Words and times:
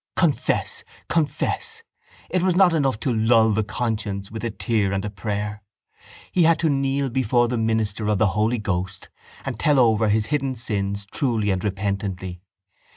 Confess! 0.15 0.83
Confess! 1.09 1.83
It 2.31 2.41
was 2.41 2.55
not 2.55 2.73
enough 2.73 2.99
to 3.01 3.13
lull 3.13 3.51
the 3.51 3.63
conscience 3.63 4.31
with 4.31 4.43
a 4.43 4.49
tear 4.49 4.91
and 4.93 5.05
a 5.05 5.11
prayer. 5.11 5.61
He 6.31 6.41
had 6.41 6.57
to 6.61 6.71
kneel 6.71 7.11
before 7.11 7.47
the 7.47 7.59
minister 7.59 8.07
of 8.07 8.17
the 8.17 8.29
Holy 8.33 8.57
Ghost 8.57 9.09
and 9.45 9.59
tell 9.59 9.77
over 9.79 10.09
his 10.09 10.25
hidden 10.33 10.55
sins 10.55 11.05
truly 11.05 11.51
and 11.51 11.63
repentantly. 11.63 12.41